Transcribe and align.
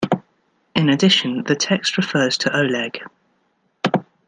In 0.73 0.89
addition, 0.89 1.43
the 1.43 1.55
text 1.55 1.95
refers 1.95 2.35
to 2.39 2.57
Oleg. 2.59 3.03